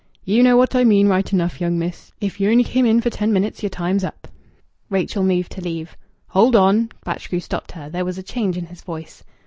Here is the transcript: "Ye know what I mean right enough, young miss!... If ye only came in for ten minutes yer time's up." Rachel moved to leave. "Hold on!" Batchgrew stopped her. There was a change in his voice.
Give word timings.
"Ye 0.25 0.41
know 0.41 0.57
what 0.57 0.73
I 0.75 0.83
mean 0.83 1.07
right 1.07 1.31
enough, 1.31 1.61
young 1.61 1.77
miss!... 1.77 2.11
If 2.19 2.39
ye 2.39 2.49
only 2.49 2.63
came 2.63 2.87
in 2.87 3.01
for 3.01 3.11
ten 3.11 3.31
minutes 3.31 3.61
yer 3.61 3.69
time's 3.69 4.03
up." 4.03 4.27
Rachel 4.89 5.21
moved 5.23 5.51
to 5.51 5.61
leave. 5.61 5.95
"Hold 6.29 6.55
on!" 6.55 6.89
Batchgrew 7.05 7.39
stopped 7.39 7.73
her. 7.73 7.87
There 7.87 8.03
was 8.03 8.17
a 8.17 8.23
change 8.23 8.57
in 8.57 8.65
his 8.65 8.81
voice. 8.81 9.23